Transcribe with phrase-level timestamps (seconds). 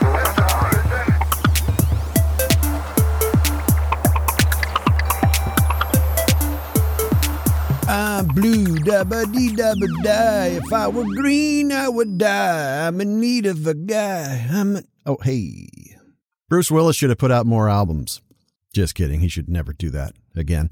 [7.89, 10.61] I'm blue, ba dee da die.
[10.63, 12.87] If I were green, I would die.
[12.87, 14.47] I'm in need of a guy.
[14.51, 14.77] I'm.
[14.77, 15.69] A- oh, hey.
[16.51, 18.21] Bruce Willis should have put out more albums.
[18.75, 19.21] Just kidding.
[19.21, 20.71] He should never do that again.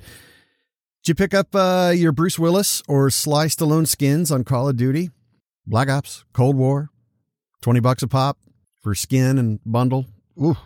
[1.03, 4.77] Did you pick up uh, your Bruce Willis or Sly Stallone skins on Call of
[4.77, 5.11] Duty?
[5.67, 6.91] Black Ops, Cold War,
[7.63, 8.39] 20 bucks a pop
[8.83, 10.07] for skin and bundle.
[10.39, 10.57] Ooh.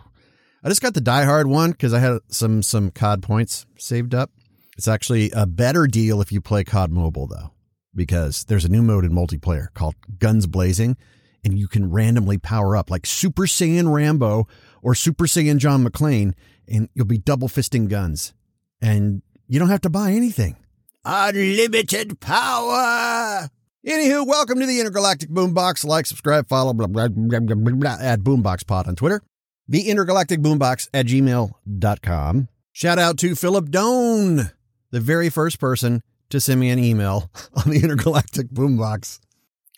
[0.61, 4.13] I just got the Die Hard one because I had some some COD points saved
[4.13, 4.31] up.
[4.77, 7.51] It's actually a better deal if you play COD Mobile, though,
[7.93, 10.97] because there's a new mode in multiplayer called Guns Blazing,
[11.45, 14.49] and you can randomly power up like Super Saiyan Rambo
[14.81, 16.33] or Super Saiyan John McClane,
[16.67, 18.33] and you'll be double fisting guns.
[18.81, 20.57] And you don't have to buy anything.
[21.03, 23.49] Unlimited power!
[23.85, 25.85] Anywho, welcome to the Intergalactic Boombox.
[25.85, 29.21] Like, subscribe, follow, blah, blah, blah, blah, blah, blah, at BoomboxPod on Twitter.
[29.67, 32.47] The Intergalactic Boombox at gmail.com.
[32.71, 34.51] Shout out to Philip Doan,
[34.89, 39.19] the very first person to send me an email on the Intergalactic Boombox.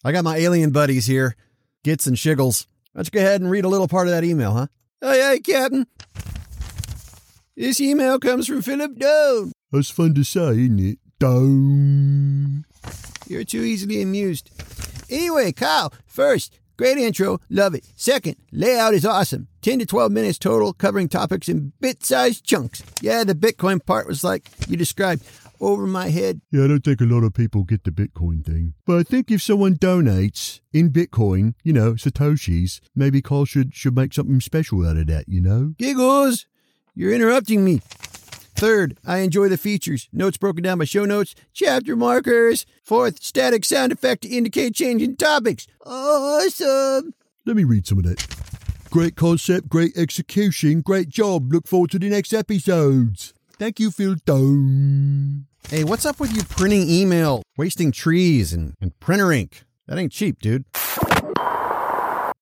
[0.05, 1.35] I got my alien buddies here,
[1.83, 2.65] Gits and Shiggles.
[2.95, 4.67] Don't go ahead and read a little part of that email, huh?
[5.01, 5.85] Hey, hey, Captain.
[7.57, 9.51] This email comes from Philip Doan.
[9.71, 10.99] That's fun to say, isn't it?
[11.19, 12.65] Down.
[13.27, 14.49] You're too easily amused.
[15.09, 17.85] Anyway, Kyle, first, great intro, love it.
[17.95, 19.47] Second, layout is awesome.
[19.61, 22.83] 10 to 12 minutes total, covering topics in bit sized chunks.
[23.01, 25.23] Yeah, the Bitcoin part was like you described,
[25.59, 26.41] over my head.
[26.51, 28.73] Yeah, I don't think a lot of people get the Bitcoin thing.
[28.85, 33.95] But I think if someone donates in Bitcoin, you know, Satoshis, maybe Carl should, should
[33.95, 35.73] make something special out of that, you know?
[35.77, 36.45] Giggles,
[36.95, 37.81] you're interrupting me.
[38.57, 40.09] Third, I enjoy the features.
[40.11, 42.65] Notes broken down by show notes, chapter markers.
[42.83, 45.67] Fourth, static sound effect to indicate changing topics.
[45.85, 47.13] Awesome.
[47.45, 48.25] Let me read some of that.
[48.89, 51.53] Great concept, great execution, great job.
[51.53, 53.31] Look forward to the next episodes.
[53.59, 55.45] Thank you, Phil Doan.
[55.69, 59.65] Hey, what's up with you printing email, wasting trees and, and printer ink?
[59.85, 60.65] That ain't cheap, dude.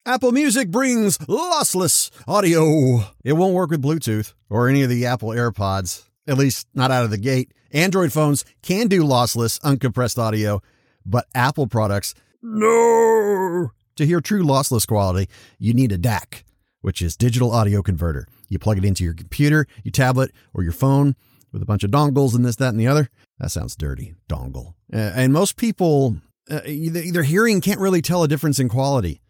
[0.08, 3.02] Apple Music brings lossless audio.
[3.24, 7.02] It won't work with Bluetooth or any of the Apple AirPods, at least not out
[7.02, 7.52] of the gate.
[7.72, 10.62] Android phones can do lossless, uncompressed audio,
[11.04, 13.72] but Apple products, no.
[13.96, 15.28] To hear true lossless quality,
[15.58, 16.44] you need a DAC,
[16.82, 18.28] which is digital audio converter.
[18.48, 21.16] You plug it into your computer, your tablet, or your phone
[21.50, 23.10] with a bunch of dongles and this, that, and the other.
[23.40, 24.74] That sounds dirty, dongle.
[24.92, 26.18] Uh, and most people,
[26.48, 29.20] uh, their hearing can't really tell a difference in quality.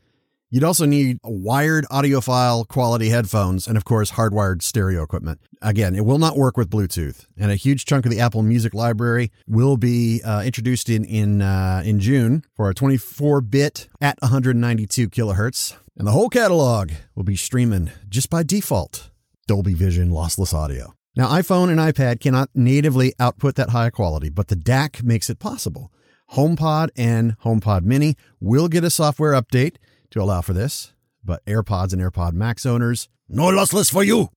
[0.49, 5.41] You'd also need wired audiophile quality headphones and, of course, hardwired stereo equipment.
[5.61, 8.73] Again, it will not work with Bluetooth, and a huge chunk of the Apple Music
[8.73, 15.11] library will be uh, introduced in in uh, in June for a 24-bit at 192
[15.11, 19.11] kilohertz, and the whole catalog will be streaming just by default
[19.49, 20.95] Dolby Vision lossless audio.
[21.17, 25.41] Now, iPhone and iPad cannot natively output that high quality, but the DAC makes it
[25.41, 25.91] possible.
[26.33, 29.77] HomePod and HomePod Mini will get a software update
[30.11, 30.93] to allow for this,
[31.25, 34.31] but AirPods and AirPod Max owners, no lossless for you.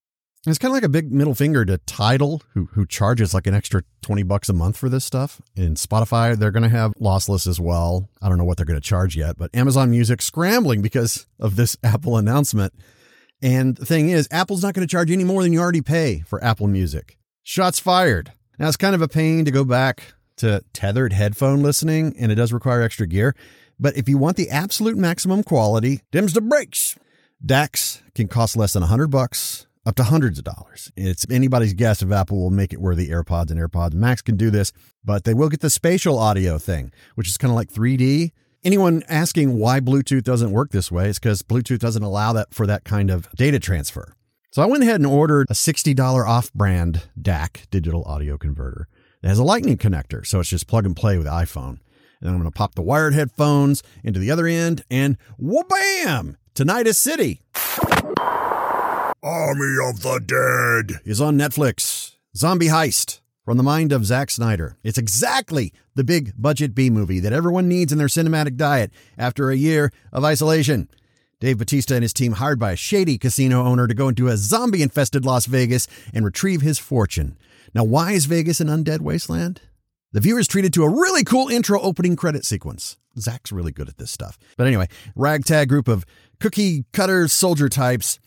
[0.47, 3.53] It's kind of like a big middle finger to Tidal, who who charges like an
[3.53, 5.41] extra twenty bucks a month for this stuff.
[5.57, 8.09] And Spotify, they're going to have lossless as well.
[8.21, 11.57] I don't know what they're going to charge yet, but Amazon Music scrambling because of
[11.57, 12.73] this Apple announcement.
[13.41, 16.19] And the thing is, Apple's not going to charge any more than you already pay
[16.25, 17.17] for Apple Music.
[17.43, 18.31] Shots fired.
[18.57, 22.35] Now it's kind of a pain to go back to tethered headphone listening, and it
[22.35, 23.35] does require extra gear.
[23.79, 26.97] But if you want the absolute maximum quality, dims the brakes.
[27.45, 30.91] DACs can cost less than 100 bucks, up to hundreds of dollars.
[30.97, 34.35] It's anybody's guess if Apple will make it where the AirPods and AirPods Max can
[34.35, 34.73] do this,
[35.05, 38.31] but they will get the spatial audio thing, which is kind of like 3D.
[38.65, 42.67] Anyone asking why Bluetooth doesn't work this way is because Bluetooth doesn't allow that for
[42.67, 44.13] that kind of data transfer.
[44.51, 48.89] So I went ahead and ordered a $60 off brand DAC, digital audio converter.
[49.23, 51.79] It has a lightning connector, so it's just plug and play with iPhone.
[52.21, 56.37] And I'm going to pop the wired headphones into the other end and wha-bam!
[56.53, 57.41] Tinnitus City
[59.23, 60.99] Army of the Dead.
[61.05, 62.15] is on Netflix.
[62.35, 64.77] Zombie Heist from the mind of Zack Snyder.
[64.83, 69.49] It's exactly the big budget B movie that everyone needs in their cinematic diet after
[69.49, 70.89] a year of isolation.
[71.39, 74.35] Dave Batista and his team hired by a shady casino owner to go into a
[74.37, 77.37] zombie infested Las Vegas and retrieve his fortune.
[77.73, 79.61] Now, why is Vegas an undead wasteland?
[80.11, 82.97] The viewer is treated to a really cool intro opening credit sequence.
[83.19, 84.39] Zack's really good at this stuff.
[84.57, 86.05] But anyway, ragtag group of
[86.39, 88.19] cookie cutter soldier types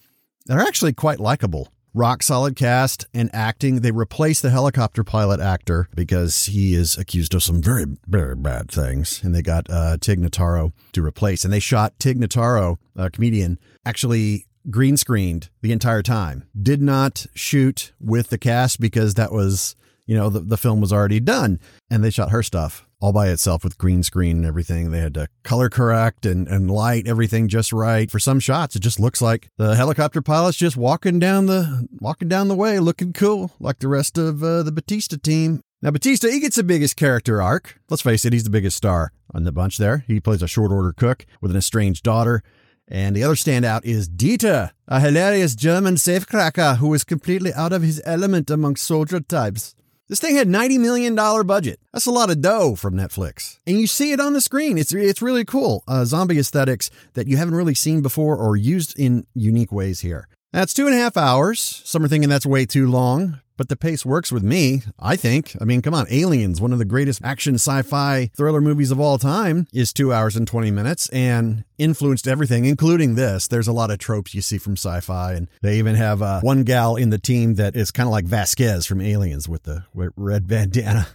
[0.46, 1.73] that are actually quite likable.
[1.94, 3.81] rock solid cast and acting.
[3.81, 8.70] They replaced the helicopter pilot actor because he is accused of some very, very bad
[8.70, 9.23] things.
[9.23, 11.44] And they got uh, Tig Notaro to replace.
[11.44, 16.44] And they shot Tig Notaro, a comedian, actually green screened the entire time.
[16.61, 19.75] Did not shoot with the cast because that was,
[20.12, 21.58] you know, the, the film was already done.
[21.90, 24.90] And they shot her stuff all by itself with green screen and everything.
[24.90, 28.10] They had to color correct and, and light everything just right.
[28.10, 32.28] For some shots, it just looks like the helicopter pilot's just walking down the walking
[32.28, 35.62] down the way, looking cool, like the rest of uh, the Batista team.
[35.80, 37.80] Now, Batista, he gets the biggest character arc.
[37.88, 40.04] Let's face it, he's the biggest star on the bunch there.
[40.06, 42.42] He plays a short order cook with an estranged daughter.
[42.86, 47.80] And the other standout is Dieter, a hilarious German safecracker who is completely out of
[47.80, 49.74] his element among soldier types.
[50.12, 51.80] This thing had $90 million budget.
[51.90, 53.60] That's a lot of dough from Netflix.
[53.66, 54.76] And you see it on the screen.
[54.76, 55.84] It's, it's really cool.
[55.88, 60.28] Uh, zombie aesthetics that you haven't really seen before or used in unique ways here.
[60.52, 61.80] That's two and a half hours.
[61.86, 65.56] Some are thinking that's way too long, but the pace works with me, I think.
[65.60, 69.00] I mean, come on, Aliens, one of the greatest action sci fi thriller movies of
[69.00, 73.49] all time, is two hours and 20 minutes and influenced everything, including this.
[73.49, 76.40] There's a lot of tropes you see from sci fi, and they even have uh,
[76.40, 79.84] one gal in the team that is kind of like Vasquez from Aliens with the
[79.94, 81.08] red bandana.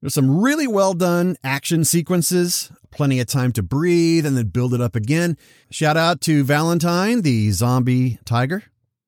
[0.00, 4.74] There's some really well done action sequences, plenty of time to breathe and then build
[4.74, 5.38] it up again.
[5.70, 8.64] Shout out to Valentine, the zombie tiger.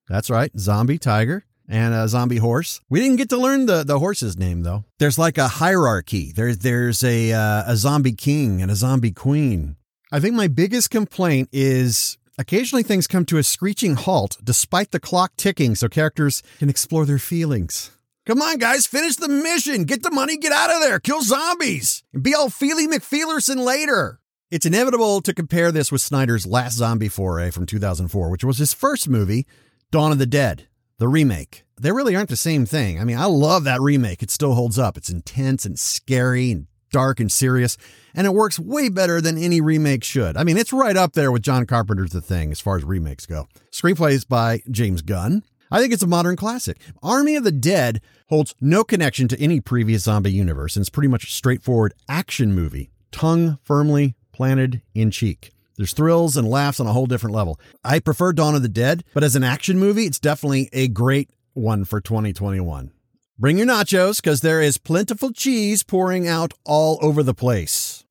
[0.09, 2.81] That's right, zombie tiger and a zombie horse.
[2.89, 4.85] We didn't get to learn the, the horse's name though.
[4.99, 6.31] There's like a hierarchy.
[6.31, 9.75] There's there's a uh, a zombie king and a zombie queen.
[10.11, 14.99] I think my biggest complaint is occasionally things come to a screeching halt despite the
[14.99, 17.91] clock ticking so characters can explore their feelings.
[18.25, 19.85] Come on, guys, finish the mission.
[19.85, 24.19] Get the money, get out of there, kill zombies, be all Feely McFeelerson later.
[24.51, 28.73] It's inevitable to compare this with Snyder's last zombie foray from 2004, which was his
[28.73, 29.45] first movie,
[29.91, 30.67] Dawn of the Dead,
[30.99, 31.63] the remake.
[31.79, 32.99] They really aren't the same thing.
[32.99, 34.23] I mean, I love that remake.
[34.23, 34.97] It still holds up.
[34.97, 37.77] It's intense and scary and dark and serious,
[38.15, 40.37] and it works way better than any remake should.
[40.37, 43.25] I mean, it's right up there with John Carpenter's The Thing as far as remakes
[43.25, 43.47] go.
[43.71, 45.43] Screenplays by James Gunn.
[45.69, 46.79] I think it's a modern classic.
[47.03, 51.09] Army of the Dead holds no connection to any previous zombie universe and it's pretty
[51.09, 55.51] much a straightforward action movie, tongue firmly planted in cheek.
[55.77, 57.59] There's thrills and laughs on a whole different level.
[57.83, 61.29] I prefer Dawn of the Dead, but as an action movie, it's definitely a great
[61.53, 62.91] one for 2021.
[63.39, 68.03] Bring your nachos because there is plentiful cheese pouring out all over the place.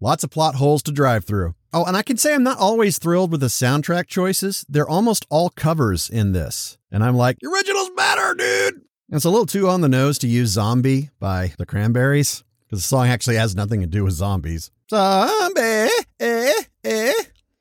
[0.00, 1.54] Lots of plot holes to drive through.
[1.74, 4.64] Oh, and I can say I'm not always thrilled with the soundtrack choices.
[4.70, 6.78] They're almost all covers in this.
[6.90, 8.82] And I'm like, the original's better, dude.
[9.10, 12.88] It's a little too on the nose to use Zombie by the Cranberries because the
[12.88, 14.70] song actually has nothing to do with zombies.
[14.88, 16.52] Zombie, eh,
[16.84, 17.12] eh.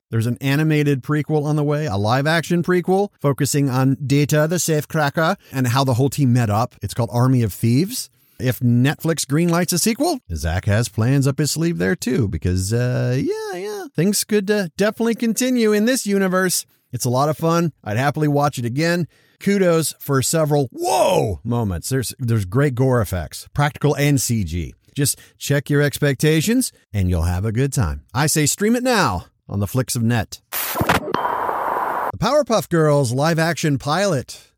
[0.10, 4.58] There's an animated prequel on the way, a live action prequel focusing on Dieter the
[4.58, 6.76] Safecracker and how the whole team met up.
[6.82, 8.10] It's called Army of Thieves.
[8.38, 13.18] If Netflix greenlights a sequel, Zack has plans up his sleeve there too, because, uh,
[13.18, 16.66] yeah, yeah, things could uh, definitely continue in this universe.
[16.92, 17.72] It's a lot of fun.
[17.84, 19.08] I'd happily watch it again.
[19.40, 21.90] Kudos for several whoa moments.
[21.90, 24.74] There's there's great gore effects, practical and CG.
[24.96, 28.04] Just check your expectations and you'll have a good time.
[28.14, 30.42] I say stream it now on the Flicks of Net.
[30.52, 34.52] The Powerpuff Girls live action pilot.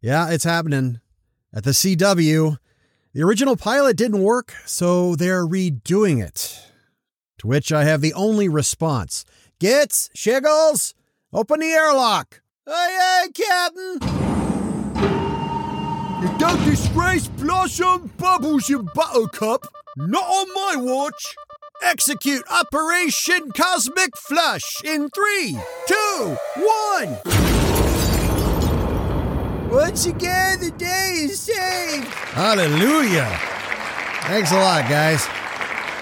[0.00, 1.00] Yeah, it's happening.
[1.54, 2.58] At the CW,
[3.12, 6.60] the original pilot didn't work, so they're redoing it.
[7.38, 9.24] To which I have the only response
[9.60, 10.94] Gits, Shiggles,
[11.32, 12.42] open the airlock.
[12.66, 14.33] Aye, aye, Captain.
[16.24, 19.66] You don't disgrace Blossom, Bubbles, and Buttercup.
[19.98, 21.36] Not on my watch.
[21.82, 27.18] Execute Operation Cosmic Flush in three, two, one.
[29.70, 32.06] Once again, the day is saved.
[32.32, 33.28] Hallelujah.
[34.22, 35.28] Thanks a lot, guys.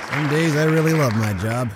[0.08, 1.68] Some days I really love my job.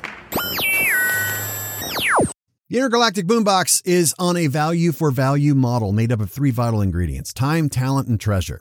[2.68, 6.80] The Intergalactic Boombox is on a value for value model made up of three vital
[6.80, 8.60] ingredients time, talent, and treasure.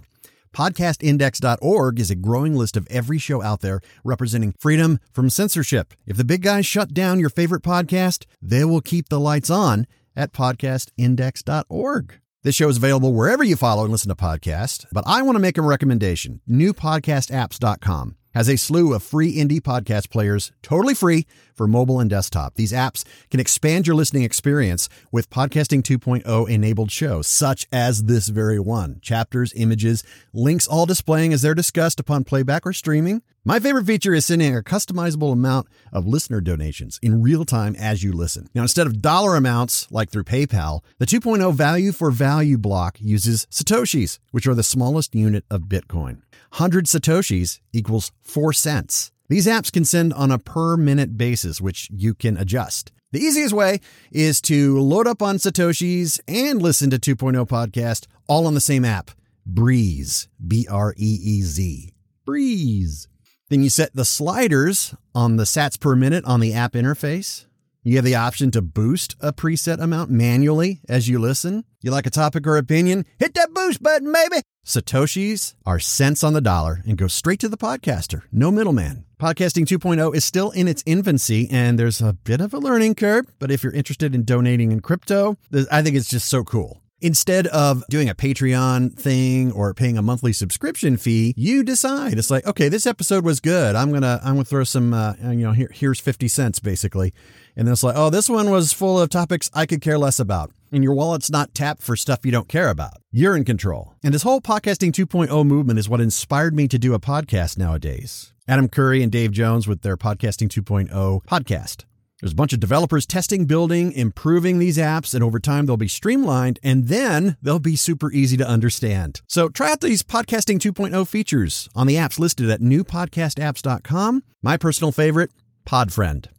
[0.54, 5.96] Podcastindex.org is a growing list of every show out there representing freedom from censorship.
[6.06, 9.88] If the big guys shut down your favorite podcast, they will keep the lights on
[10.16, 12.20] at podcastindex.org.
[12.44, 15.42] This show is available wherever you follow and listen to podcasts, but I want to
[15.42, 21.68] make a recommendation newpodcastapps.com has a slew of free indie podcast players totally free for
[21.68, 22.56] mobile and desktop.
[22.56, 28.28] These apps can expand your listening experience with Podcasting 2.0 enabled shows, such as this
[28.28, 29.00] very one.
[29.02, 33.22] Chapters, images, links all displaying as they're discussed upon playback or streaming.
[33.48, 38.02] My favorite feature is sending a customizable amount of listener donations in real time as
[38.02, 38.50] you listen.
[38.56, 43.46] Now, instead of dollar amounts like through PayPal, the 2.0 value for value block uses
[43.52, 46.24] Satoshis, which are the smallest unit of Bitcoin.
[46.58, 49.12] 100 Satoshis equals 4 cents.
[49.30, 52.92] These apps can send on a per minute basis, which you can adjust.
[53.12, 53.80] The easiest way
[54.12, 58.84] is to load up on Satoshis and listen to 2.0 podcast all on the same
[58.84, 59.12] app.
[59.46, 61.94] Breeze, B R E E Z.
[62.26, 63.08] Breeze.
[63.50, 67.46] Then you set the sliders on the sats per minute on the app interface.
[67.84, 71.64] You have the option to boost a preset amount manually as you listen.
[71.82, 73.06] You like a topic or opinion?
[73.20, 74.42] Hit that boost button, baby.
[74.66, 78.24] Satoshis are cents on the dollar and go straight to the podcaster.
[78.32, 79.06] No middleman.
[79.20, 83.28] Podcasting 2.0 is still in its infancy and there's a bit of a learning curve,
[83.38, 85.38] but if you're interested in donating in crypto,
[85.72, 86.82] I think it's just so cool.
[87.06, 92.18] Instead of doing a Patreon thing or paying a monthly subscription fee, you decide.
[92.18, 93.76] It's like, okay, this episode was good.
[93.76, 97.14] I'm gonna I'm gonna throw some, uh, you know, here here's fifty cents basically,
[97.56, 100.20] and then it's like, oh, this one was full of topics I could care less
[100.20, 102.94] about, and your wallet's not tapped for stuff you don't care about.
[103.12, 103.94] You're in control.
[104.04, 108.34] And this whole podcasting 2.0 movement is what inspired me to do a podcast nowadays.
[108.48, 111.86] Adam Curry and Dave Jones with their Podcasting 2.0 podcast.
[112.26, 115.88] There's a bunch of developers testing, building, improving these apps, and over time they'll be
[115.88, 119.22] streamlined and then they'll be super easy to understand.
[119.28, 124.24] So try out these Podcasting 2.0 features on the apps listed at newpodcastapps.com.
[124.42, 125.30] My personal favorite,
[125.68, 126.30] Podfriend.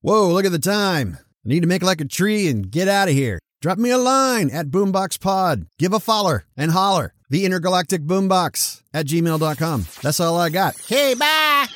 [0.00, 1.18] Whoa, look at the time.
[1.44, 3.38] I need to make like a tree and get out of here.
[3.60, 5.66] Drop me a line at boomboxpod.
[5.78, 7.12] Give a follower and holler.
[7.28, 9.86] The intergalactic boombox at gmail.com.
[10.00, 10.80] That's all I got.
[10.80, 11.66] Hey, bye.